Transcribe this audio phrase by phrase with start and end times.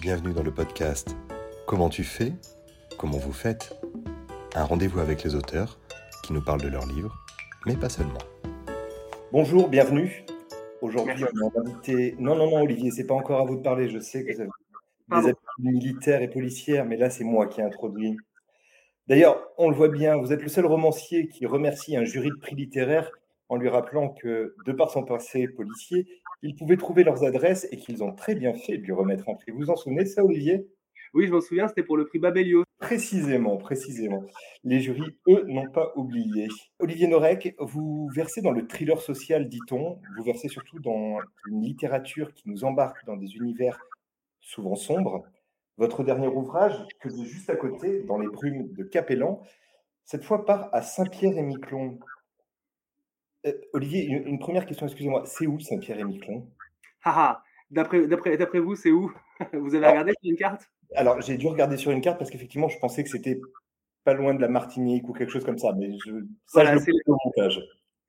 [0.00, 1.14] Bienvenue dans le podcast
[1.66, 2.32] Comment tu fais
[2.96, 3.78] Comment vous faites
[4.54, 5.78] Un rendez-vous avec les auteurs
[6.24, 7.14] qui nous parlent de leurs livres,
[7.66, 8.18] mais pas seulement.
[9.30, 10.24] Bonjour, bienvenue.
[10.80, 12.16] Aujourd'hui, on a invité.
[12.18, 13.90] Non, non, non, Olivier, c'est pas encore à vous de parler.
[13.90, 14.48] Je sais que vous avez
[15.10, 18.16] des habitudes militaires et policières, mais là, c'est moi qui ai introduit.
[19.06, 22.40] D'ailleurs, on le voit bien, vous êtes le seul romancier qui remercie un jury de
[22.40, 23.10] prix littéraire
[23.50, 26.06] en lui rappelant que, de par son passé policier,
[26.42, 29.34] il pouvait trouver leurs adresses et qu'ils ont très bien fait de lui remettre un
[29.34, 29.52] prix.
[29.52, 30.66] Vous vous en souvenez de ça, Olivier?
[31.12, 32.62] Oui, je m'en souviens, c'était pour le prix Babelio.
[32.78, 34.22] Précisément, précisément.
[34.62, 36.48] Les jurys, eux, n'ont pas oublié.
[36.78, 42.32] Olivier Norek, vous versez dans le thriller social, dit-on, vous versez surtout dans une littérature
[42.32, 43.78] qui nous embarque dans des univers
[44.40, 45.24] souvent sombres.
[45.78, 49.42] Votre dernier ouvrage, que j'ai juste à côté, dans les brumes de Capellan,
[50.04, 51.98] cette fois part à Saint-Pierre-et-Miquelon.
[53.46, 55.24] Euh, Olivier, une, une première question, excusez-moi.
[55.26, 56.46] C'est où Saint-Pierre-et-Miquelon
[57.04, 59.12] Haha, d'après, d'après, d'après vous, c'est où?
[59.52, 60.70] Vous avez regardé sur une carte?
[60.94, 63.40] Alors, j'ai dû regarder sur une carte parce qu'effectivement, je pensais que c'était
[64.04, 66.12] pas loin de la Martinique ou quelque chose comme ça, mais je,
[66.46, 67.62] ça, Voilà, je le au montage.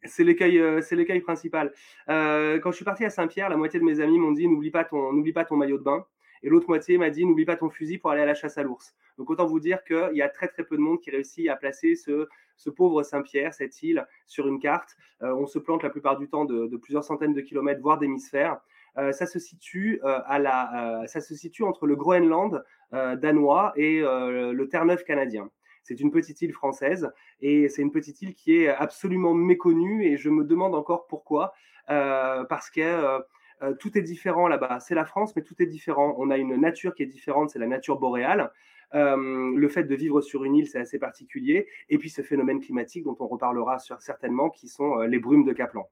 [0.04, 1.72] C'est l'écueil, euh, principal.
[2.10, 4.72] Euh, quand je suis parti à Saint-Pierre, la moitié de mes amis m'ont dit n'oublie
[4.72, 6.06] pas ton, n'oublie pas ton maillot de bain.
[6.44, 8.64] Et l'autre moitié m'a dit n'oublie pas ton fusil pour aller à la chasse à
[8.64, 8.96] l'ours.
[9.18, 11.56] Donc autant vous dire qu'il y a très très peu de monde qui réussit à
[11.56, 12.28] placer ce,
[12.70, 14.96] pauvre Saint-Pierre, cette île, sur une carte.
[15.22, 18.60] Euh, on se plante la plupart du temps de, plusieurs centaines de kilomètres, voire d'hémisphères.
[18.98, 25.04] Euh, ça se situe euh, ça se situe entre le Groenland danois et le Terre-Neuve
[25.04, 25.50] canadien.
[25.84, 30.18] C'est une petite île française et c'est une petite île qui est absolument méconnue et
[30.18, 31.54] je me demande encore pourquoi.
[31.88, 33.22] Parce que
[33.62, 34.80] euh, tout est différent là-bas.
[34.80, 36.16] C'est la France, mais tout est différent.
[36.18, 38.52] On a une nature qui est différente, c'est la nature boréale.
[38.94, 41.68] Euh, le fait de vivre sur une île, c'est assez particulier.
[41.90, 45.54] Et puis ce phénomène climatique dont on reparlera certainement, qui sont euh, les brumes de
[45.54, 45.88] Kaplan.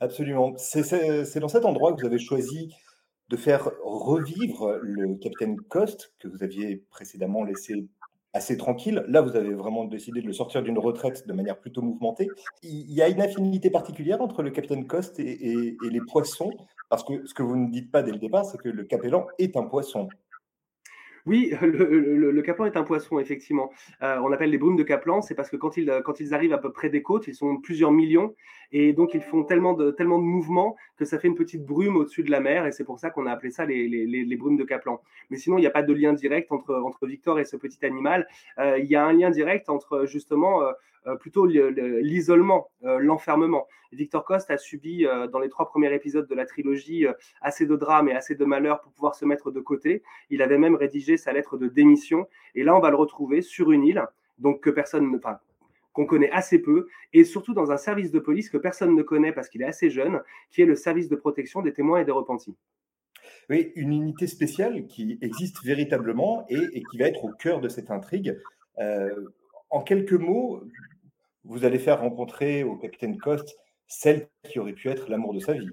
[0.00, 0.54] Absolument.
[0.56, 2.74] C'est dans cet endroit que vous avez choisi
[3.28, 7.86] de faire revivre le capitaine Coste, que vous aviez précédemment laissé
[8.34, 9.04] assez tranquille.
[9.08, 12.28] Là, vous avez vraiment décidé de le sortir d'une retraite de manière plutôt mouvementée.
[12.62, 16.50] Il y a une affinité particulière entre le capitaine Coste et les poissons,
[16.92, 19.26] parce que ce que vous ne dites pas dès le départ, c'est que le capellan
[19.38, 20.10] est un poisson.
[21.24, 23.70] Oui, le, le, est un poisson, effectivement.
[24.02, 26.70] Euh, on appelle les brumes de caplan, c'est parce que quand ils arrivent à peu
[26.70, 28.34] près des côtes, ils sont plusieurs millions,
[28.72, 31.96] et donc ils font tellement de, tellement de mouvements que ça fait une petite brume
[31.96, 34.36] au-dessus de la mer, et c'est pour ça qu'on a appelé ça les, les, les,
[34.36, 35.00] brumes de caplan.
[35.30, 37.84] Mais sinon, il n'y a pas de lien direct entre, entre Victor et ce petit
[37.84, 38.26] animal.
[38.58, 40.72] Euh, il y a un lien direct entre justement euh,
[41.06, 43.66] euh, plutôt le- le- l'isolement, l'enfermement.
[43.92, 47.06] Victor Coste a subi dans les trois premiers épisodes de la trilogie
[47.42, 50.02] assez de drames et assez de malheurs pour pouvoir se mettre de côté.
[50.30, 52.26] Il avait même rédigé sa lettre de démission.
[52.54, 54.02] Et là, on va le retrouver sur une île,
[54.38, 55.38] donc que personne ne, enfin,
[55.92, 59.32] qu'on connaît assez peu, et surtout dans un service de police que personne ne connaît
[59.32, 60.20] parce qu'il est assez jeune,
[60.50, 62.56] qui est le service de protection des témoins et des repentis.
[63.50, 67.68] Oui, une unité spéciale qui existe véritablement et, et qui va être au cœur de
[67.68, 68.38] cette intrigue.
[68.78, 69.28] Euh,
[69.70, 70.62] en quelques mots,
[71.44, 75.52] vous allez faire rencontrer au capitaine Coste celle qui aurait pu être l'amour de sa
[75.52, 75.68] vie.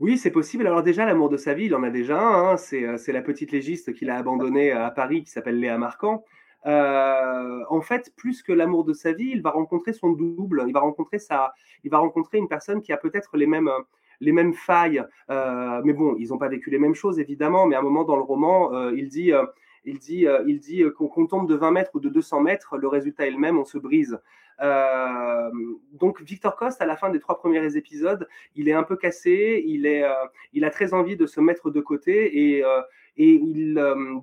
[0.00, 0.66] Oui, c'est possible.
[0.66, 2.52] Alors déjà, l'amour de sa vie, il en a déjà un.
[2.52, 2.56] hein.
[2.56, 6.24] C'est, euh, c'est la petite légiste qu'il a abandonnée à Paris, qui s'appelle Léa Marquand.
[6.66, 10.64] Euh, en fait, plus que l'amour de sa vie, il va rencontrer son double.
[10.66, 13.70] Il va rencontrer sa, il va rencontrer une personne qui a peut-être les mêmes,
[14.20, 15.04] les mêmes failles.
[15.30, 17.66] Euh, mais bon, ils n'ont pas vécu les mêmes choses, évidemment.
[17.66, 19.32] Mais à un moment dans le roman, euh, il dit,
[19.84, 22.88] il dit, il dit qu'on, qu'on tombe de 20 mètres ou de 200 mètres, le
[22.88, 24.18] résultat est le même, on se brise.
[24.60, 25.50] Euh,
[25.92, 29.62] donc Victor Coste, à la fin des trois premiers épisodes, il est un peu cassé,
[29.66, 30.12] il, est, euh,
[30.52, 32.80] il a très envie de se mettre de côté et, euh,
[33.16, 33.74] il,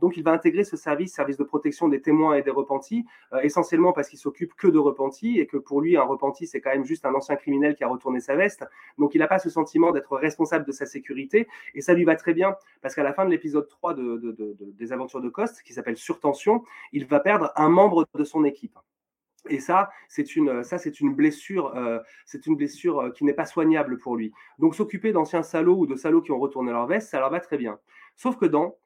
[0.01, 3.05] donc il va intégrer ce service, service de protection des témoins et des repentis,
[3.41, 6.71] essentiellement parce qu'il s'occupe que de repentis et que pour lui, un repenti, c'est quand
[6.71, 8.65] même juste un ancien criminel qui a retourné sa veste.
[8.97, 12.17] Donc il n'a pas ce sentiment d'être responsable de sa sécurité et ça lui va
[12.17, 15.21] très bien parce qu'à la fin de l'épisode 3 de, de- de- de- des aventures
[15.21, 18.77] de Coste, qui s'appelle Surtension, il va perdre un membre de son équipe.
[19.49, 23.33] Et ça, c'est une, ça, c'est une blessure, euh, c'est une blessure euh, qui n'est
[23.33, 24.31] pas soignable pour lui.
[24.59, 27.39] Donc, s'occuper d'anciens salauds ou de salauds qui ont retourné leur veste, ça leur va
[27.39, 27.79] très bien.
[28.15, 28.77] Sauf que dans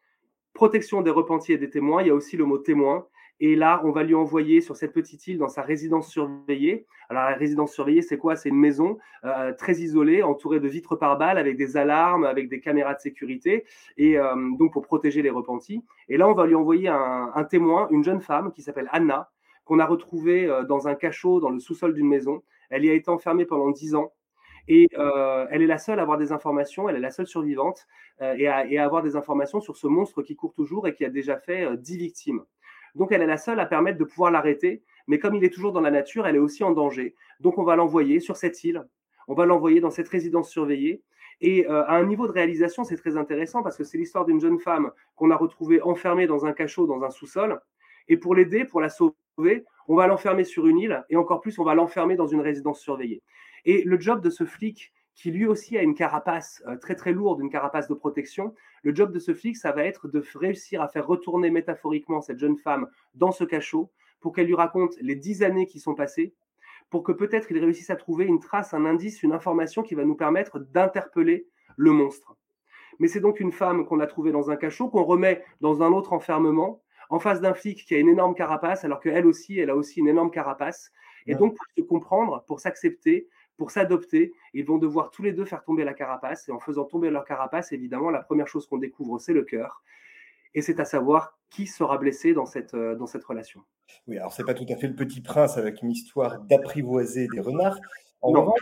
[0.53, 3.05] protection des repentis et des témoins, il y a aussi le mot témoin.
[3.41, 6.87] Et là, on va lui envoyer sur cette petite île dans sa résidence surveillée.
[7.09, 8.37] Alors, la résidence surveillée, c'est quoi?
[8.37, 12.47] C'est une maison euh, très isolée, entourée de vitres par balles, avec des alarmes, avec
[12.47, 13.65] des caméras de sécurité,
[13.97, 15.83] et euh, donc pour protéger les repentis.
[16.07, 19.29] Et là, on va lui envoyer un témoin, une jeune femme qui s'appelle Anna,
[19.65, 22.41] qu'on a retrouvée euh, dans un cachot dans le sous-sol d'une maison.
[22.69, 24.13] Elle y a été enfermée pendant dix ans.
[24.67, 27.85] Et euh, elle est la seule à avoir des informations, elle est la seule survivante,
[28.21, 30.95] euh, et, à, et, à, avoir des informations sur ce monstre qui court toujours et
[30.95, 32.43] qui a déjà fait euh, 10 victimes.
[32.95, 35.71] Donc elle est la seule à permettre de pouvoir l'arrêter, mais comme il est toujours
[35.71, 37.15] dans la nature, elle est aussi en danger.
[37.41, 38.83] Donc on va l'envoyer sur cette île,
[39.27, 41.03] on va l'envoyer dans cette résidence surveillée,
[41.41, 44.59] Et à un niveau de réalisation, c'est très intéressant parce que c'est l'histoire d'une jeune
[44.59, 47.59] femme qu'on a retrouvée enfermée dans un cachot, dans un sous-sol.
[48.07, 51.59] Et pour l'aider, pour la sauver, on va l'enfermer sur une île et encore plus,
[51.59, 53.21] on va l'enfermer dans une résidence surveillée.
[53.65, 57.13] Et le job de ce flic, qui lui aussi a une carapace euh, très très
[57.13, 58.53] lourde, une carapace de protection,
[58.83, 62.37] le job de ce flic, ça va être de réussir à faire retourner métaphoriquement cette
[62.37, 66.33] jeune femme dans ce cachot pour qu'elle lui raconte les dix années qui sont passées,
[66.89, 70.03] pour que peut-être il réussisse à trouver une trace, un indice, une information qui va
[70.03, 71.47] nous permettre d'interpeller
[71.77, 72.35] le monstre.
[72.99, 75.91] Mais c'est donc une femme qu'on a trouvée dans un cachot, qu'on remet dans un
[75.91, 79.69] autre enfermement, en face d'un flic qui a une énorme carapace, alors qu'elle aussi, elle
[79.69, 80.91] a aussi une énorme carapace.
[81.27, 85.45] Et donc, pour se comprendre, pour s'accepter, pour s'adopter, ils vont devoir tous les deux
[85.45, 86.47] faire tomber la carapace.
[86.49, 89.81] Et en faisant tomber leur carapace, évidemment, la première chose qu'on découvre, c'est le cœur.
[90.53, 93.61] Et c'est à savoir qui sera blessé dans cette, euh, dans cette relation.
[94.07, 97.39] Oui, alors c'est pas tout à fait le petit prince avec une histoire d'apprivoiser des
[97.39, 97.79] renards.
[98.21, 98.53] En non.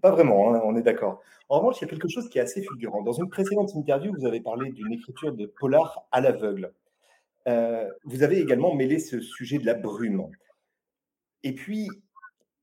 [0.00, 1.20] pas vraiment, hein, on est d'accord.
[1.48, 3.02] En revanche, il y a quelque chose qui est assez fulgurant.
[3.02, 6.72] Dans une précédente interview, vous avez parlé d'une écriture de polar à l'aveugle.
[7.48, 10.30] Euh, vous avez également mêlé ce sujet de la brume.
[11.42, 11.88] Et puis,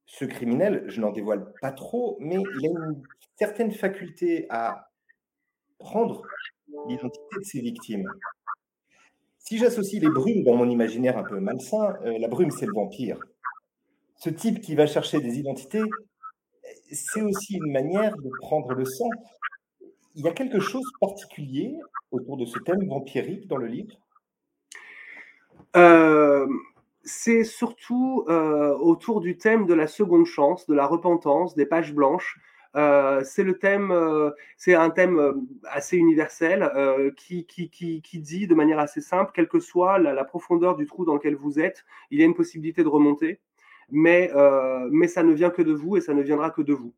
[0.05, 3.03] ce criminel, je n'en dévoile pas trop, mais il a une
[3.37, 4.89] certaine faculté à
[5.77, 6.23] prendre
[6.87, 8.07] l'identité de ses victimes.
[9.37, 12.73] Si j'associe les brumes dans mon imaginaire un peu malsain, euh, la brume, c'est le
[12.73, 13.19] vampire.
[14.17, 15.83] Ce type qui va chercher des identités,
[16.91, 19.09] c'est aussi une manière de prendre le sang.
[20.15, 21.75] Il y a quelque chose de particulier
[22.11, 23.95] autour de ce thème vampirique dans le livre
[25.75, 26.47] euh,
[27.03, 31.93] c'est surtout euh, autour du thème de la seconde chance, de la repentance, des pages
[31.93, 32.39] blanches.
[32.75, 33.93] Euh, c'est le thème,
[34.55, 36.71] c'est un thème assez universel
[37.17, 40.85] qui, qui, qui, qui, dit de manière assez simple, quelle que soit la, profondeur du
[40.85, 43.39] trou dans lequel vous êtes, il y a une possibilité de remonter,
[43.89, 44.31] mais,
[44.89, 46.93] mais ça ne vient que de vous et ça ne viendra que de vous.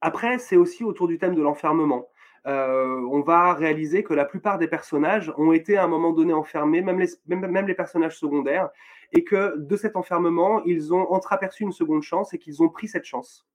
[0.00, 2.08] après, c'est aussi autour du thème de l'enfermement.
[2.46, 6.32] Euh, on va réaliser que la plupart des personnages ont été à un moment donné
[6.34, 8.68] enfermés, même les, personnages secondaires,
[9.12, 12.88] et que de cet enfermement, ils ont entreaperçu une seconde chance et qu'ils ont pris
[12.88, 13.46] cette chance.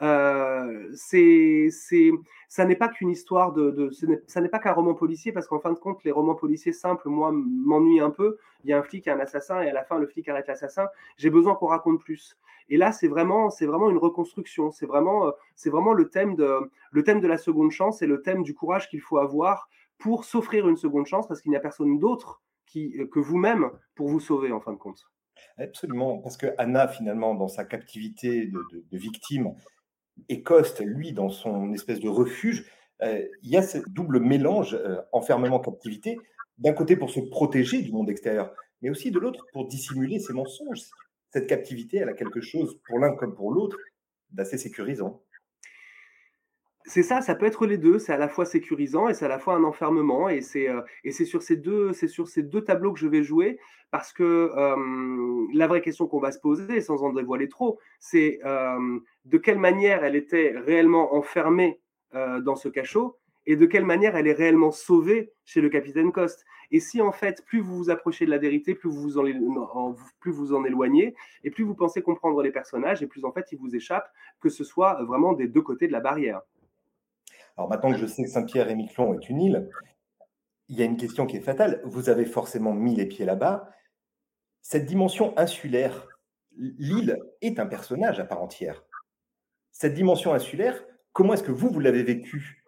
[0.00, 1.68] Euh, c'est,
[2.48, 3.90] ça n'est pas qu'une histoire de,
[4.26, 7.08] ça n'est pas qu'un roman policier parce qu'en fin de compte, les romans policiers simples,
[7.08, 8.38] moi, m'ennuient un peu.
[8.64, 10.88] Il y a un flic, un assassin, et à la fin, le flic arrête l'assassin.
[11.16, 12.36] J'ai besoin qu'on raconte plus.
[12.68, 14.70] Et là, c'est vraiment, c'est vraiment une reconstruction.
[14.70, 18.06] C'est vraiment, euh, c'est vraiment le thème de, le thème de la seconde chance et
[18.06, 19.68] le thème du courage qu'il faut avoir
[19.98, 22.42] pour s'offrir une seconde chance parce qu'il n'y a personne d'autre
[22.76, 25.04] euh, que vous-même pour vous sauver en fin de compte.
[25.56, 29.54] Absolument, parce que Anna, finalement, dans sa captivité de, de victime,
[30.28, 32.68] et Coste, lui, dans son espèce de refuge,
[33.02, 34.76] euh, il y a ce double mélange
[35.12, 36.18] enfermement-captivité,
[36.58, 40.32] d'un côté pour se protéger du monde extérieur, mais aussi de l'autre pour dissimuler ses
[40.32, 40.80] mensonges,
[41.30, 43.78] cette captivité, elle a quelque chose, pour l'un comme pour l'autre,
[44.30, 45.22] d'assez sécurisant.
[46.88, 47.98] C'est ça, ça peut être les deux.
[47.98, 50.30] C'est à la fois sécurisant et c'est à la fois un enfermement.
[50.30, 50.80] Et c'est euh,
[51.26, 53.58] sur ces deux sur ces deux tableaux que je vais jouer
[53.90, 58.40] parce que euh, la vraie question qu'on va se poser, sans en dévoiler trop, c'est
[58.44, 61.80] euh, de quelle manière elle était réellement enfermée
[62.14, 66.46] dans ce cachot et de quelle manière elle est réellement sauvée chez le capitaine Coste.
[66.70, 69.94] Et si en fait, plus vous vous approchez de la vérité, plus vous vous en,
[70.20, 73.46] plus vous en éloignez, et plus vous pensez comprendre les personnages, et plus en fait,
[73.52, 74.10] ils vous échappent,
[74.40, 76.42] que ce soit vraiment des deux côtés de la barrière.
[77.56, 79.70] Alors maintenant que je sais que Saint-Pierre et Miquelon est une île,
[80.68, 81.80] il y a une question qui est fatale.
[81.84, 83.70] Vous avez forcément mis les pieds là-bas.
[84.60, 86.06] Cette dimension insulaire,
[86.56, 88.84] l'île est un personnage à part entière.
[89.72, 92.64] Cette dimension insulaire, comment est-ce que vous, vous l'avez vécue?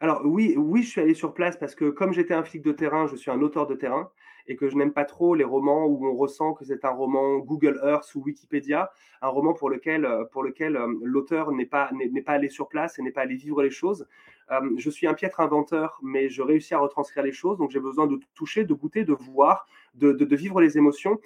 [0.00, 2.72] Alors oui, oui, je suis allé sur place parce que comme j'étais un flic de
[2.72, 4.10] terrain, je suis un auteur de terrain
[4.48, 7.38] et que je n'aime pas trop les romans où on ressent que c'est un roman
[7.38, 8.90] Google Earth ou Wikipédia,
[9.22, 12.68] un roman pour lequel, euh, pour lequel euh, l'auteur n'est pas, n'est pas allé sur
[12.68, 14.06] place et n'est pas allé vivre les choses.
[14.52, 17.80] Euh, je suis un piètre inventeur, mais je réussis à retranscrire les choses, donc j'ai
[17.80, 21.18] besoin de toucher, de goûter, de voir, de, vivre les émotions.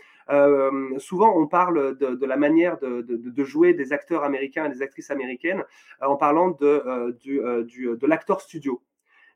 [0.98, 5.64] souvent, on parle de, la manière de, jouer des acteurs américains et des actrices américaines
[6.00, 8.80] en parlant de, de l'acteur studio.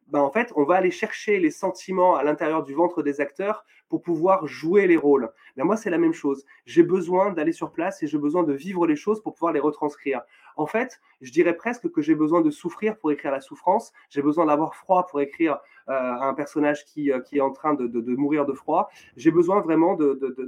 [0.09, 3.65] Ben, en fait, on va aller chercher les sentiments à l'intérieur du ventre des acteurs
[3.89, 5.31] pour pouvoir jouer les rôles.
[5.57, 6.45] Ben, moi, c'est la même chose.
[6.67, 9.61] J'ai besoin d'aller sur place et j'ai besoin de vivre les choses pour pouvoir les
[9.61, 10.23] retranscrire.
[10.57, 13.93] En fait, je dirais presque que j'ai besoin de souffrir pour écrire la souffrance.
[14.11, 17.75] J'ai besoin d'avoir froid pour écrire euh, un personnage qui, euh, qui est en train
[17.75, 18.89] de, mourir de froid.
[19.17, 19.99] J'ai besoin vraiment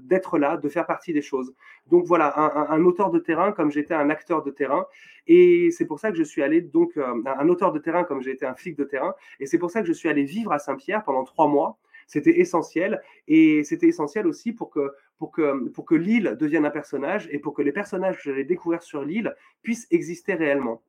[0.02, 1.52] d'être là, de faire partie des choses.
[1.88, 4.86] Donc voilà, un, un, auteur de terrain comme j'étais un acteur de terrain.
[5.26, 8.22] Et c'est pour ça que je suis allé, donc, euh, un auteur de terrain comme
[8.22, 9.14] j'ai été un flic de terrain.
[9.40, 11.78] Et c'est pour ça que je suis allé vivre à Saint-Pierre pendant trois mois.
[12.06, 13.02] C'était essentiel.
[13.28, 18.16] Et c'était essentiel aussi pour que, l'île devienne un personnage et pour que les personnages
[18.16, 20.82] que j'allais découvrir sur l'île puissent exister réellement.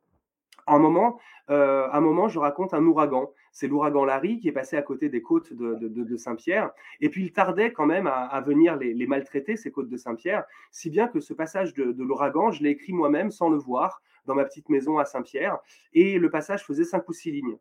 [0.68, 1.20] un moment,
[1.50, 3.32] euh, un moment, je raconte un ouragan.
[3.52, 6.72] C'est l'ouragan Larry qui est passé à côté des côtes de, Saint-Pierre.
[7.00, 10.46] Et puis il tardait quand même à, venir les, les, maltraiter, ces côtes de Saint-Pierre,
[10.72, 14.36] si bien que ce passage de, l'ouragan, je l'ai écrit moi-même sans le voir dans
[14.36, 15.58] ma petite maison à Saint-Pierre.
[15.94, 17.58] Et le passage faisait cinq ou six lignes.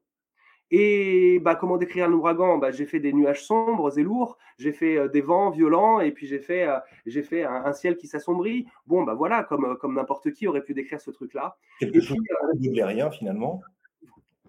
[0.70, 4.72] Et bah, comment décrire un ouragan bah, J'ai fait des nuages sombres et lourds, j'ai
[4.72, 8.08] fait euh, des vents violents, et puis j'ai fait, euh, j'ai fait un, ciel qui
[8.08, 8.66] s'assombrit.
[8.86, 11.56] Bon, bah voilà, comme, euh, comme n'importe qui aurait pu décrire ce truc-là.
[11.78, 12.18] Quelque chose
[12.60, 13.62] rien finalement?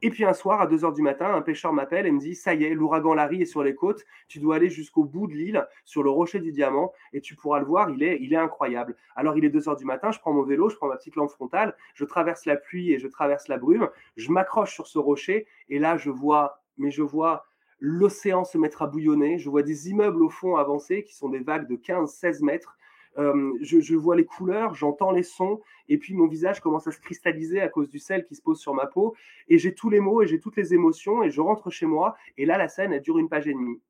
[0.02, 2.36] Et puis un soir, à 2 h du matin, un pêcheur m'appelle et me dit
[2.36, 4.06] Ça y est, l'ouragan Larry est sur les côtes.
[4.28, 7.60] Tu dois aller jusqu'au bout de l'île, sur le rocher du diamant, et tu pourras
[7.60, 7.90] le voir.
[7.90, 8.96] Il est, incroyable.
[9.16, 10.12] Alors, il est 2 h du matin.
[10.12, 13.00] Je prends mon vélo, je prends ma petite lampe frontale, je traverse la pluie et
[13.00, 13.90] je traverse la brume.
[14.16, 17.46] Je m'accroche sur ce rocher, et là, je vois, mais je vois
[17.80, 19.38] l'océan se mettre à bouillonner.
[19.38, 22.78] Je vois des immeubles au fond avancer qui sont des vagues de 15-16 mètres.
[23.18, 25.60] Euh, je, vois les couleurs, j'entends les sons,
[25.90, 28.60] et puis mon visage commence à se cristalliser à cause du sel qui se pose
[28.60, 29.16] sur ma peau,
[29.48, 32.16] et j'ai tous les mots et j'ai toutes les émotions, et je rentre chez moi,
[32.38, 33.82] et là, la scène, elle dure une page et demie.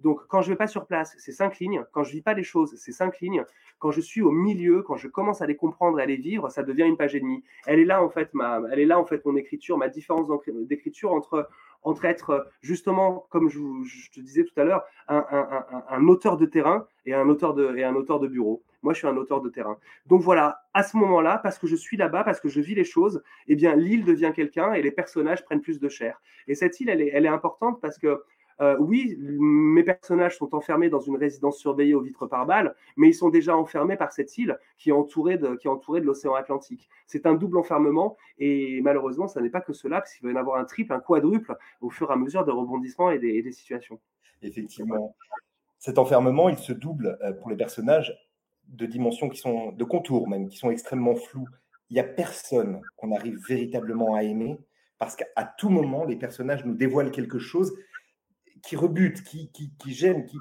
[0.00, 1.84] Donc, quand je ne vais pas sur place, c'est cinq lignes.
[1.92, 3.44] Quand je ne vis pas les choses, c'est cinq lignes.
[3.78, 6.62] Quand je suis au milieu, quand je commence à les comprendre à les vivre, ça
[6.62, 7.42] devient une page et demie.
[7.66, 10.28] Elle est là, en fait, ma, elle est là, en fait, mon écriture, ma différence
[10.68, 11.48] d'écriture entre,
[11.82, 13.58] entre être, justement, comme je,
[14.12, 17.94] te disais tout à l'heure, un, auteur de terrain et un auteur de, et un
[17.94, 18.62] auteur de bureau.
[18.82, 19.78] Moi, je suis un auteur de terrain.
[20.06, 22.84] Donc voilà, à ce moment-là, parce que je suis là-bas, parce que je vis les
[22.84, 26.20] choses, eh bien, l'île devient quelqu'un et les personnages prennent plus de chair.
[26.48, 28.22] Et cette île, elle est, elle est importante parce que
[28.60, 33.08] euh, oui, mes personnages sont enfermés dans une résidence surveillée aux vitres par balles, mais
[33.08, 36.06] ils sont déjà enfermés par cette île qui est entourée de, qui est entourée de
[36.06, 36.88] l'océan Atlantique.
[37.06, 40.36] C'est un double enfermement et malheureusement, ça n'est pas que cela, parce qu'il va y
[40.36, 43.30] en avoir un triple, un quadruple au fur et à mesure des rebondissements et des,
[43.30, 43.98] et des situations.
[44.42, 45.16] Effectivement.
[45.84, 48.18] Cet enfermement, il se double euh, pour les personnages
[48.68, 51.46] de dimensions qui sont, de contours même, qui sont extrêmement floues.
[51.90, 54.58] Il n'y a personne qu'on arrive véritablement à aimer
[54.98, 57.70] parce qu'à tout moment, les personnages nous dévoilent quelque chose
[58.62, 59.50] qui rebute, qui,
[59.88, 60.38] gêne, qui,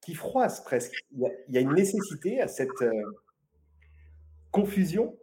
[0.00, 0.94] qui froisse presque.
[1.10, 2.90] Il y, a, une nécessité à cette euh,
[4.52, 5.18] confusion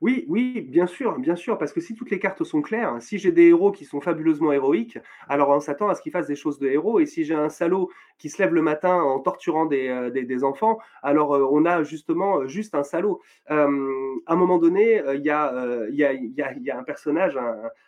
[0.00, 3.18] oui, oui, bien sûr, bien sûr, parce que si toutes les cartes sont claires, si
[3.18, 4.98] j'ai des héros qui sont fabuleusement héroïques,
[5.28, 7.48] alors on s'attend à ce qu'ils fassent des choses de héros, et si j'ai un
[7.48, 11.82] salaud qui se lève le matin en torturant des, euh, enfants, alors euh, on a
[11.82, 13.20] justement euh, juste un salaud.
[13.46, 17.38] à un moment donné, il y, a, un personnage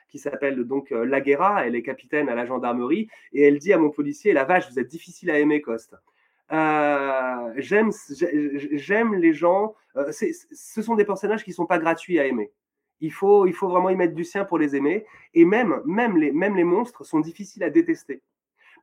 [0.09, 3.91] qui s'appelle donc Laguera, elle est capitaine à la gendarmerie, et elle dit à mon
[3.91, 5.97] policier, la vache, vous êtes difficile à aimer, Coste.
[6.53, 9.75] Euh, j'aime, les gens.
[9.97, 12.53] Euh, ce sont des personnages qui sont pas gratuits à aimer.
[13.01, 15.05] Il faut, vraiment y mettre du sien pour les aimer.
[15.35, 15.83] Et même,
[16.17, 18.23] les, monstres sont difficiles à détester.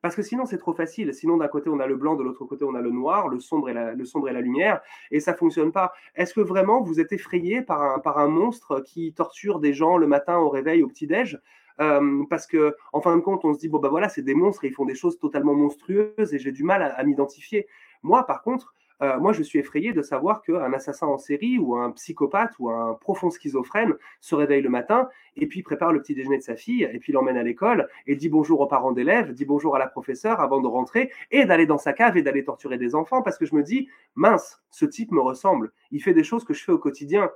[0.01, 1.13] Parce que sinon, c'est trop facile.
[1.13, 3.39] Sinon, d'un côté, on a le blanc, de l'autre côté, on a le noir, le
[3.39, 5.93] sombre et la, le sombre et la lumière, et ça fonctionne pas.
[6.15, 9.95] Est-ce que vraiment vous êtes effrayé par un, par un monstre qui torture des gens
[9.95, 11.39] le matin au réveil, au petit-déj?
[11.79, 14.35] Euh, parce que en fin de compte, on se dit bon bah voilà, c'est des
[14.35, 17.67] monstres et ils font des choses totalement monstrueuses et j'ai du mal à, m'identifier.
[18.01, 21.75] Moi, par contre, euh, moi, je suis effrayé de savoir qu'un assassin en série ou
[21.75, 26.13] un psychopathe ou un profond schizophrène se réveille le matin et puis prépare le petit
[26.13, 29.33] déjeuner de sa fille et puis l'emmène à l'école et dit bonjour aux parents d'élèves,
[29.33, 32.43] dit bonjour à la professeure avant de rentrer et d'aller dans sa cave et d'aller
[32.43, 35.71] torturer des enfants parce que je me dis mince, ce type me ressemble.
[35.91, 37.29] Il fait des choses que je fais au quotidien.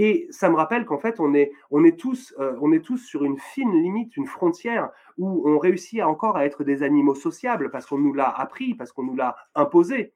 [0.00, 2.98] Et ça me rappelle qu'en fait, on est, on, est tous, euh, on est tous
[2.98, 7.72] sur une fine limite, une frontière où on réussit encore à être des animaux sociables
[7.72, 10.12] parce qu'on nous l'a appris, parce qu'on nous l'a imposé.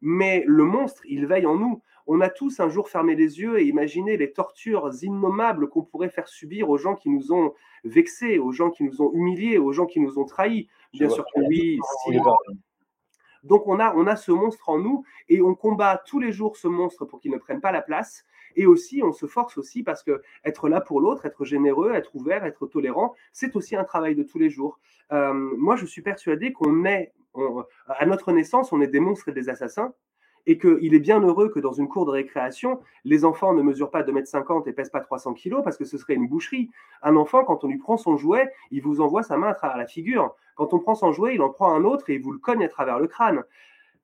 [0.00, 1.82] Mais le monstre, il veille en nous.
[2.06, 6.08] On a tous un jour fermé les yeux et imaginé les tortures innommables qu'on pourrait
[6.08, 7.52] faire subir aux gens qui nous ont
[7.84, 10.70] vexés, aux gens qui nous ont humiliés, aux gens qui nous ont trahis.
[10.94, 11.78] Bien sûr que oui.
[13.42, 16.56] Donc on a, on a ce monstre en nous et on combat tous les jours
[16.56, 18.24] ce monstre pour qu'il ne prenne pas la place.
[18.58, 22.16] Et aussi, on se force aussi parce que être là pour l'autre, être généreux, être
[22.16, 24.80] ouvert, être tolérant, c'est aussi un travail de tous les jours.
[25.12, 27.12] Euh, moi, je suis persuadé qu'on est,
[27.86, 29.94] à notre naissance, on est des monstres et des assassins
[30.48, 33.92] et qu'il est bien heureux que dans une cour de récréation, les enfants ne mesurent
[33.92, 36.68] pas 2,50 m et pèsent pas 300 kg parce que ce serait une boucherie.
[37.02, 39.76] Un enfant, quand on lui prend son jouet, il vous envoie sa main à travers
[39.76, 40.34] la figure.
[40.56, 42.64] Quand on prend son jouet, il en prend un autre et il vous le cogne
[42.64, 43.44] à travers le crâne.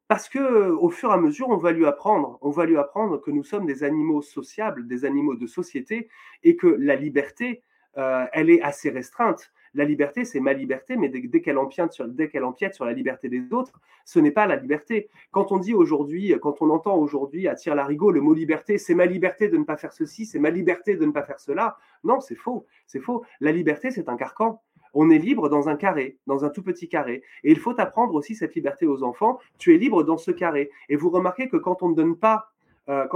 [0.08, 3.20] Parce que au fur et à mesure, on va lui apprendre, on va lui apprendre
[3.20, 6.08] que nous sommes des animaux sociables, des animaux de société,
[6.42, 7.62] et que la liberté,
[7.96, 9.50] euh, elle est assez restreinte.
[9.73, 12.06] La liberté, c'est ma liberté, mais dès, qu'elle empiète, sur,
[12.42, 15.08] empiète sur la liberté des autres, ce n'est pas la liberté.
[15.32, 18.94] Quand on dit aujourd'hui, quand on entend aujourd'hui à la larigot le mot liberté, c'est
[18.94, 21.76] ma liberté de ne pas faire ceci, c'est ma liberté de ne pas faire cela.
[22.04, 23.25] Non, c'est faux, c'est faux.
[23.40, 24.62] La liberté, c'est un carcan.
[24.94, 27.22] On est libre dans un carré, dans un tout petit carré.
[27.42, 29.38] Et il faut apprendre aussi cette liberté aux enfants.
[29.58, 30.70] Tu es libre dans ce carré.
[30.88, 32.50] Et vous remarquez que quand on ne donne pas,
[32.88, 33.06] euh,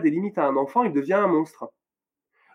[0.00, 1.70] des limites à un enfant, il devient un monstre.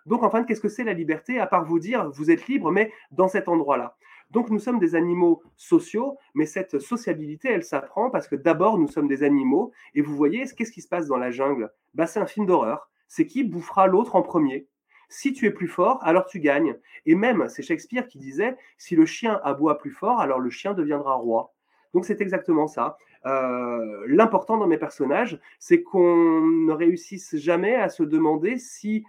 [0.06, 2.72] Donc, en fait, qu'est-ce que c'est la liberté À part vous dire, vous êtes libre,
[2.72, 3.96] mais dans cet endroit-là?
[4.32, 8.88] Donc, nous sommes des animaux sociaux, mais cette sociabilité, elle s'apprend parce que d'abord, nous
[8.88, 9.72] sommes des animaux.
[9.96, 11.72] Et vous voyez, qu'est-ce qui se passe dans la jungle?
[11.96, 12.90] Bah, C'est un film d'horreur.
[13.08, 14.68] C'est qui bouffera l'autre en premier?
[15.10, 16.78] Si tu es plus fort, alors tu gagnes.
[17.06, 20.74] Et même, c'est Shakespeare qui disait, si le chien aboie plus fort, alors le chien
[20.74, 21.54] deviendra roi.
[21.94, 22.98] Donc c'est exactement ça.
[23.26, 29.04] Euh, l'important dans mes personnages, c'est qu'on ne réussisse jamais à se demander si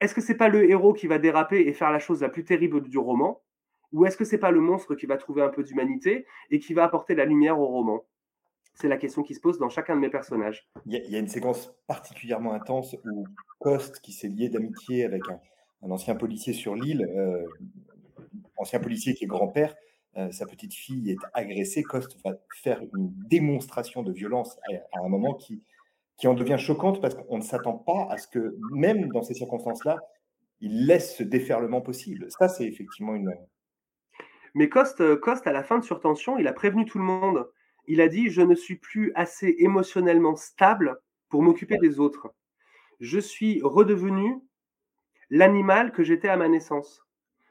[0.00, 2.44] est-ce que c'est pas le héros qui va déraper et faire la chose la plus
[2.44, 3.42] terrible du roman,
[3.92, 6.74] ou est-ce que c'est pas le monstre qui va trouver un peu d'humanité et qui
[6.74, 8.04] va apporter la lumière au roman?
[8.74, 10.68] C'est la question qui se pose dans chacun de mes personnages.
[10.86, 13.24] Il y, a, une séquence particulièrement intense où
[13.60, 17.46] Coste, qui s'est lié d'amitié avec un, ancien policier sur l'île, euh,
[18.56, 19.74] ancien policier qui est grand-père,
[20.16, 24.58] euh, sa petite fille est agressée, Coste va faire une démonstration de violence
[24.92, 25.62] à, un moment qui,
[26.16, 29.34] qui en devient choquante parce qu'on ne s'attend pas à ce que, même dans ces
[29.34, 29.98] circonstances-là,
[30.60, 32.26] il laisse ce déferlement possible.
[32.30, 33.34] Ça, c'est effectivement une.
[34.54, 37.46] Mais Coste, Coste, à la fin de Surtension, il a prévenu tout le monde.
[37.86, 42.32] Il a dit Je ne suis plus assez émotionnellement stable pour m'occuper des autres.
[43.00, 44.40] Je suis redevenu
[45.30, 47.04] l'animal que j'étais à ma naissance.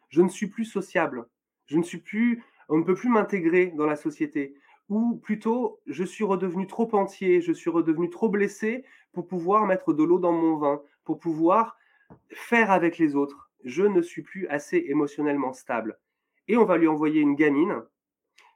[0.09, 1.25] Je ne suis plus sociable.
[1.65, 4.55] Je ne suis plus on ne peut plus m'intégrer dans la société.
[4.89, 9.93] Ou plutôt, je suis redevenu trop entier, je suis redevenu trop blessé pour pouvoir mettre
[9.93, 11.77] de l'eau dans mon vin, pour pouvoir
[12.29, 13.49] faire avec les autres.
[13.63, 15.99] Je ne suis plus assez émotionnellement stable.
[16.47, 17.83] Et on va lui envoyer une gamine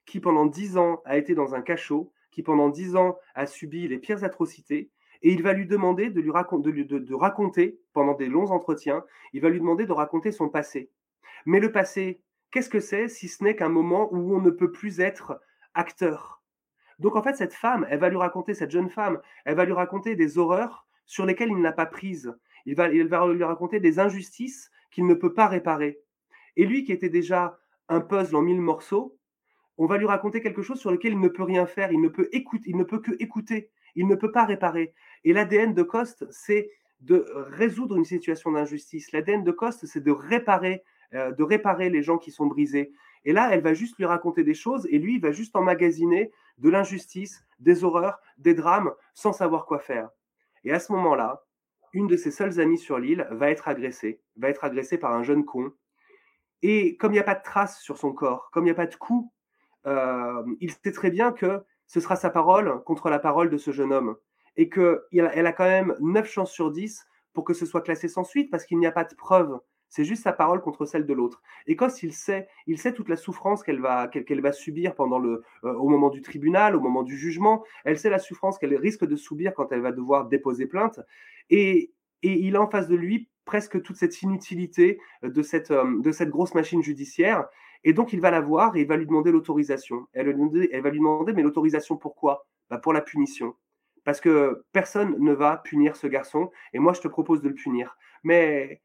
[0.07, 3.87] qui pendant dix ans a été dans un cachot, qui pendant dix ans a subi
[3.87, 4.89] les pires atrocités,
[5.21, 9.49] et il va lui demander de lui de raconter pendant des longs entretiens, il va
[9.49, 10.89] lui demander de raconter son passé.
[11.45, 12.21] Mais le passé,
[12.51, 15.41] Qu'est-ce que c'est si ce n'est qu'un moment où on ne peut plus être
[15.73, 16.41] acteur?
[16.97, 19.73] Donc en fait, cette femme, elle va lui raconter, cette jeune femme, elle va lui
[19.73, 22.33] raconter des horreurs sur lesquelles il n'a pas prise.
[22.65, 25.99] Il va, il va lui raconter des injustices qu'il ne peut pas réparer.
[26.55, 27.59] Et lui, qui était déjà
[27.89, 29.16] un puzzle en mille morceaux,
[29.77, 32.09] on va lui raconter quelque chose sur lequel il ne peut rien faire, il ne
[32.09, 34.93] peut écouter, il ne peut que écouter, il ne peut pas réparer.
[35.23, 36.69] Et l'ADN de Coste, c'est
[37.01, 39.11] de résoudre une situation d'injustice.
[39.11, 42.91] L'ADN de Coste, c'est de réparer euh, de réparer les gens qui sont brisés.
[43.23, 46.31] Et là, elle va juste lui raconter des choses et lui, il va juste emmagasiner
[46.57, 50.09] de l'injustice, des horreurs, des drames, sans savoir quoi faire.
[50.65, 51.45] Et à ce moment-là,
[51.93, 55.23] une de ses seules amies sur l'île va être agressée, va être agressée par un
[55.23, 55.71] jeune con.
[56.61, 58.75] Et comme il n'y a pas de traces sur son corps, comme il n'y a
[58.75, 59.31] pas de coup,
[59.87, 63.71] euh, il sait très bien que ce sera sa parole contre la parole de ce
[63.71, 64.17] jeune homme.
[64.57, 68.23] Et qu'elle a quand même 9 chances sur 10 pour que ce soit classé sans
[68.23, 69.59] suite parce qu'il n'y a pas de preuve.
[69.89, 71.41] C'est juste sa parole contre celle de l'autre.
[71.65, 75.19] Et quand il sait, il sait toute la souffrance qu'elle va, qu'elle, va subir pendant
[75.19, 77.63] le, euh, au moment du tribunal, au moment du jugement.
[77.85, 80.99] Elle sait la souffrance qu'elle risque de subir quand elle va devoir déposer plainte.
[81.49, 86.01] Et, et il a en face de lui presque toute cette inutilité de cette, euh,
[86.01, 87.45] de cette grosse machine judiciaire.
[87.83, 90.07] Et donc, il va la voir et il va lui demander l'autorisation.
[90.13, 92.47] Elle, va lui demander, mais l'autorisation pourquoi?
[92.69, 93.55] Bah Pour la punition.
[94.03, 97.55] Parce que personne ne va punir ce garçon, et moi, je te propose de le
[97.55, 97.97] punir.
[98.23, 98.81] Mais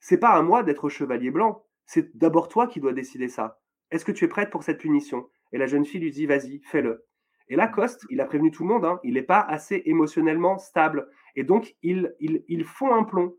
[0.00, 1.64] c'est pas à moi d'être chevalier blanc.
[1.86, 3.60] C'est d'abord toi qui dois décider ça.
[3.90, 5.28] Est-ce que tu es prête pour cette punition?
[5.52, 7.06] Et la jeune fille lui dit Vas-y, fais-le.
[7.48, 10.58] Et là, Coste, il a prévenu tout le monde, hein, il n'est pas assez émotionnellement
[10.58, 11.08] stable.
[11.36, 13.34] Et donc, il, il, il fond un plomb.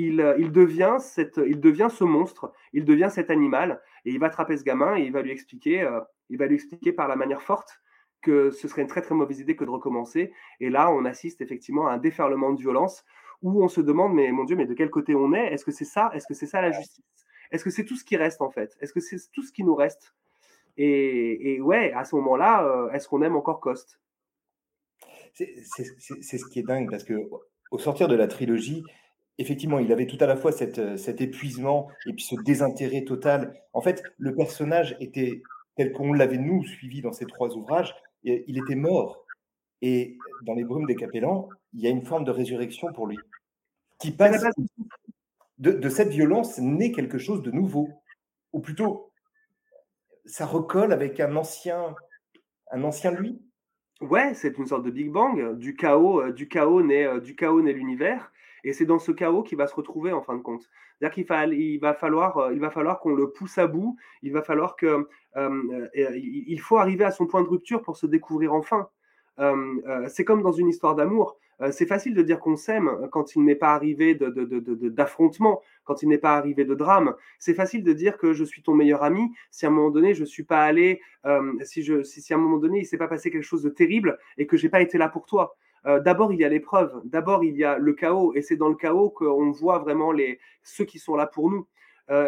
[0.00, 4.62] Il, euh, il, devient ce monstre, il devient cet animal, et il va attraper ce
[4.62, 7.80] gamin et il va lui expliquer, euh, il va lui expliquer par la manière forte
[8.22, 10.32] que ce serait une très très mauvaise idée que de recommencer.
[10.60, 13.04] Et là, on assiste effectivement à un déferlement de violence
[13.42, 15.52] où on se demande, mais mon Dieu, mais de quel côté on est?
[15.52, 16.12] Est-ce que c'est ça?
[16.14, 17.04] Est-ce que c'est ça la justice?
[17.50, 18.76] Est-ce que c'est tout ce qui reste en fait?
[18.80, 20.14] Est-ce que c'est tout ce qui nous reste?
[20.76, 24.00] Et, ouais, à ce moment-là, euh, est-ce qu'on aime encore Coste?
[25.32, 25.44] C'est
[26.38, 27.14] ce qui est dingue parce que
[27.72, 28.84] au sortir de la trilogie,
[29.38, 33.54] effectivement, il avait tout à la fois cette, cet épuisement et puis ce désintérêt total.
[33.72, 35.42] En fait, le personnage était
[35.76, 39.24] tel qu'on l'avait nous suivi dans ces trois ouvrages, il était mort.
[39.80, 43.16] Et dans les brumes des capellans, il y a une forme de résurrection pour lui.
[44.00, 44.44] Qui passe
[45.58, 47.88] de, cette violence naît quelque chose de nouveau.
[48.52, 49.12] Ou plutôt,
[50.24, 51.94] ça recolle avec un ancien,
[52.72, 53.40] un ancien lui?
[54.00, 55.58] Ouais, c'est une sorte de Big Bang.
[55.58, 58.30] Du chaos, euh, du chaos naît, euh, du chaos naît l'univers.
[58.64, 60.68] Et c'est dans ce chaos qu'il va se retrouver en fin de compte.
[60.98, 63.96] C'est-à-dire qu'il va, falloir, euh, il va falloir qu'on le pousse à bout.
[64.22, 65.08] Il va falloir que,
[65.94, 68.88] il faut arriver à son point de rupture pour se découvrir enfin.
[69.40, 71.36] Euh, euh, c'est comme dans une histoire d'amour.
[71.60, 76.08] Euh, c'est facile de dire qu'on s'aime quand il n'est pas arrivé d'affrontement, quand il
[76.08, 77.14] n'est pas arrivé de drame.
[77.38, 80.14] C'est facile de dire que je suis ton meilleur ami si à un moment donné
[80.14, 81.00] je suis pas allé,
[81.62, 84.56] si, à un moment donné il s'est pas passé quelque chose de terrible et que
[84.56, 85.56] j'ai pas été là pour toi.
[85.84, 88.74] D'abord il y a l'épreuve, d'abord il y a le chaos, et c'est dans le
[88.74, 91.66] chaos qu'on voit vraiment les, ceux qui sont là pour nous.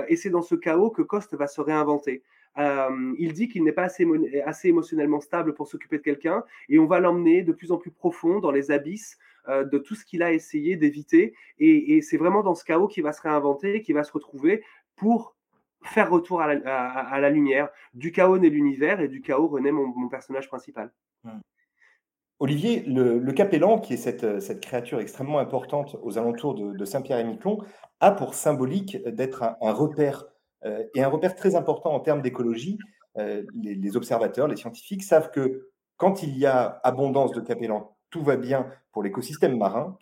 [0.08, 2.22] et c'est dans ce chaos que Coste va se réinventer.
[2.56, 4.06] il dit qu'il n'est pas assez,
[4.44, 7.90] assez, émotionnellement stable pour s'occuper de quelqu'un, et on va l'emmener de plus en plus
[7.90, 11.34] profond dans les abysses de tout ce qu'il a essayé d'éviter.
[11.58, 14.62] Et, c'est vraiment dans ce chaos qu'il va se réinventer, qu'il va se retrouver
[14.96, 15.34] pour
[15.82, 17.70] faire retour à la, lumière.
[17.94, 20.92] Du chaos naît l'univers et du chaos renaît mon, personnage principal.
[21.24, 21.40] Hmm.
[22.42, 27.58] Olivier, le, capellan, qui est cette, créature extrêmement importante aux alentours de, Saint-Pierre et Miquelon,
[28.00, 30.24] a pour symbolique d'être un, repère,
[30.64, 32.78] euh, et un repère très important en termes d'écologie.
[33.18, 38.22] Euh, les, observateurs, les scientifiques savent que quand il y a abondance de capellan, tout
[38.22, 39.98] va bien pour l'écosystème marin.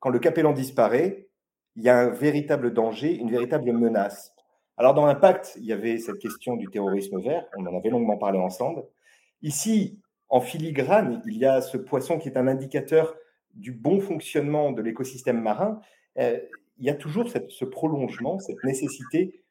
[0.00, 1.28] Quand le capellan disparaît,
[1.76, 4.32] il y a un véritable danger, une véritable menace.
[4.78, 8.16] Alors, dans Impact, il y avait cette question du terrorisme vert, on en avait longuement
[8.16, 8.84] parlé ensemble.
[9.42, 13.14] Ici, en filigrane, il y a ce poisson qui est un indicateur
[13.54, 15.80] du bon fonctionnement de l'écosystème marin.
[16.18, 16.38] Euh,
[16.78, 19.44] il y a toujours ce prolongement, cette nécessité,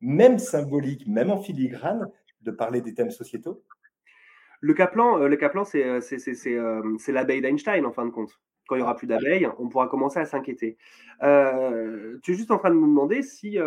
[0.00, 2.10] même symbolique, même en filigrane,
[2.40, 3.62] de parler des thèmes sociétaux.
[4.60, 8.78] Le Kaplan, euh, le Kaplan c'est euh, l'abeille d'Einstein, en fin de compte quand il
[8.78, 10.78] n'y aura plus d'abeilles, on pourra commencer à s'inquiéter.
[11.20, 13.58] Tu es juste en train de me demander si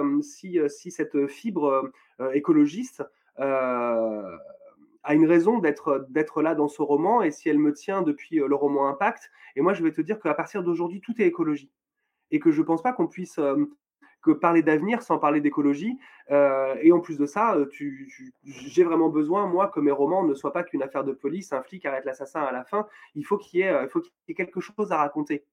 [0.90, 1.92] cette fibre
[2.34, 3.04] écologiste
[5.08, 8.56] a une raison d'être là dans ce roman et si elle me tient depuis le
[8.56, 9.32] roman Impact.
[9.56, 11.72] Et moi, je vais te dire qu'à partir d'aujourd'hui, tout est écologie.
[12.32, 13.40] Et que je ne pense pas qu'on puisse
[14.22, 15.98] que parler d'avenir sans parler d'écologie.
[16.32, 17.68] Euh, et en plus de ça, euh,
[18.44, 21.62] j'ai vraiment besoin, moi, que mes romans ne soient pas qu'une affaire de police, un
[21.62, 22.88] flic arrête l'assassin à la fin.
[23.16, 23.88] Il faut qu'il y, ait, euh,
[24.28, 25.46] y ait quelque chose à raconter.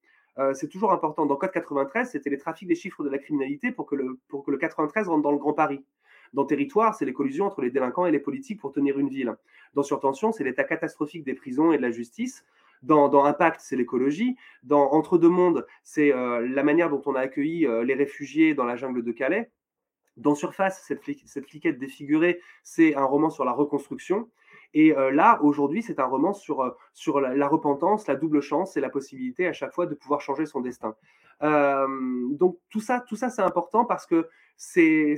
[0.55, 1.27] c'est toujours important.
[1.27, 4.45] Dans Code 93, c'était les trafics des chiffres de la criminalité pour que, le, pour
[4.45, 5.85] que le 93 rentre dans le Grand Paris.
[6.32, 9.34] Dans Territoire, c'est les collusions entre les délinquants et les politiques pour tenir une ville.
[9.74, 12.44] Dans Surtension, c'est l'état catastrophique des prisons et de la justice.
[12.84, 14.37] Dans, Impact, c'est l'écologie.
[14.62, 18.54] Dans Entre deux mondes, c'est euh, la manière dont on a accueilli euh, les réfugiés
[18.54, 19.50] dans la jungle de Calais.
[20.16, 24.28] Dans Surface, cette, cette fliquette défigurée, c'est un roman sur la reconstruction.
[24.74, 28.80] Et euh, là, aujourd'hui, c'est un roman sur, sur la, repentance, la double chance et
[28.80, 30.94] la possibilité à chaque fois de pouvoir changer son destin.
[31.40, 35.16] donc tout ça, tout ça, c'est important parce que c'est,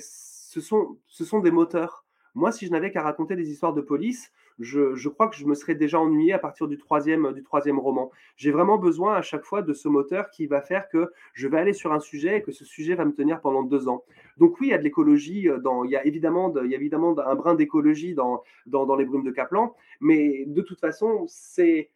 [0.56, 2.06] ce, sont, ce sont des moteurs.
[2.34, 5.54] Moi, si je n'avais qu'à raconter des histoires de police, je, crois que je me
[5.54, 8.10] serais déjà ennuyé à partir du troisième, du troisième roman.
[8.36, 11.58] J'ai vraiment besoin à chaque fois de ce moteur qui va faire que je vais
[11.58, 14.02] aller sur un sujet et que ce sujet va me tenir pendant deux ans.
[14.38, 16.74] Donc oui, il y a de l'écologie, euh, dans, il y a évidemment, il y
[16.74, 20.80] a évidemment un brin d'écologie dans, dans, dans les brumes de Kaplan, mais de toute
[20.80, 21.90] façon, c'est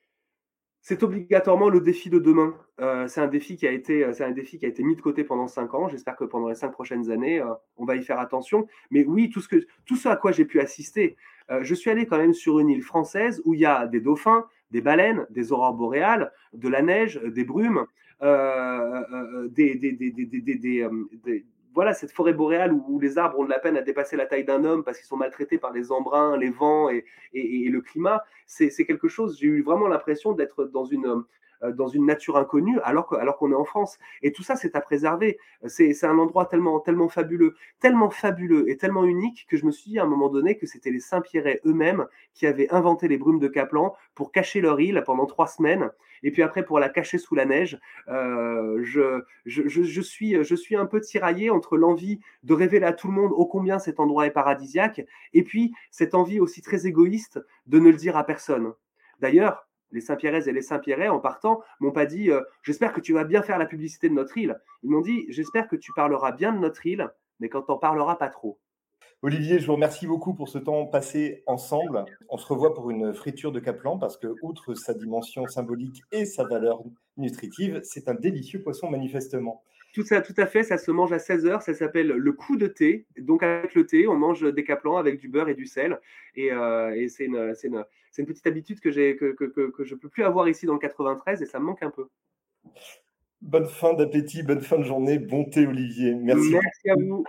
[0.82, 2.54] c'est obligatoirement le défi de demain.
[2.80, 5.00] Euh, c'est un défi qui a été, euh, un défi qui a été mis de
[5.00, 5.88] côté pendant cinq ans.
[5.88, 8.66] J'espère que pendant les cinq prochaines années, euh, on va y faire attention.
[8.90, 11.16] Mais oui, tout ce à quoi j'ai pu assister,
[11.62, 14.46] je suis allé quand même sur une île française où il y a des dauphins,
[14.70, 17.86] des baleines, des aurores boréales, de la neige, des brumes,
[19.50, 19.74] des
[21.74, 24.44] voilà, cette forêt boréale où, les arbres ont de la peine à dépasser la taille
[24.44, 28.84] d'un homme parce qu'ils sont maltraités par les embruns, les vents et, le climat, c'est
[28.84, 31.24] quelque chose, j'ai eu vraiment l'impression d'être dans une,
[31.62, 33.98] dans une nature inconnue alors qu'on est en France.
[34.22, 35.38] Et tout ça, c'est à préserver.
[35.66, 39.92] C'est un endroit tellement, tellement fabuleux, tellement fabuleux et tellement unique que je me suis
[39.92, 43.40] dit à un moment donné que c'était les Saint-Pierrais eux-mêmes qui avaient inventé les brumes
[43.40, 45.90] de Caplan pour cacher leur île pendant trois semaines.
[46.22, 50.54] Et puis après, pour la cacher sous la neige, euh, je, je, je, suis, je
[50.54, 54.00] suis un peu tiraillé entre l'envie de révéler à tout le monde ô combien cet
[54.00, 58.24] endroit est paradisiaque, et puis cette envie aussi très égoïste de ne le dire à
[58.24, 58.72] personne.
[59.20, 63.12] D'ailleurs, les Saint-Pierrais et les Saint-Pierrais, en partant, m'ont pas dit euh, J'espère que tu
[63.12, 64.58] vas bien faire la publicité de notre île.
[64.82, 67.08] Ils m'ont dit J'espère que tu parleras bien de notre île,
[67.40, 68.58] mais quand t'en parleras pas trop.
[69.22, 72.06] Olivier, je vous remercie beaucoup pour ce temps passé ensemble.
[72.30, 76.24] On se revoit pour une friture de Caplan parce que, outre sa dimension symbolique et
[76.24, 76.82] sa valeur
[77.18, 79.62] nutritive, c'est un délicieux poisson manifestement.
[79.92, 82.56] Tout ça, tout à fait, ça se mange à 16 heures, ça s'appelle le coup
[82.56, 83.06] de thé.
[83.18, 86.00] Donc avec le thé, on mange des caplans avec du beurre et du sel.
[86.36, 90.22] Et, euh, c'est une, une, petite habitude que, que, que, que je ne peux plus
[90.22, 92.06] avoir ici dans le 93 et ça me manque un peu.
[93.42, 96.14] Bonne fin d'appétit, bonne fin de journée, bon thé Olivier.
[96.14, 96.50] Merci.
[96.50, 97.24] Merci à vous.